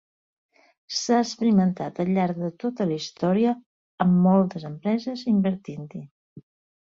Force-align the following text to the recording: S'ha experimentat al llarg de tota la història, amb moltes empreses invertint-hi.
S'ha 0.99 1.17
experimentat 1.23 1.99
al 2.03 2.09
llarg 2.15 2.39
de 2.45 2.49
tota 2.63 2.87
la 2.91 2.97
història, 3.03 3.53
amb 4.05 4.17
moltes 4.29 4.65
empreses 4.73 5.25
invertint-hi. 5.35 6.03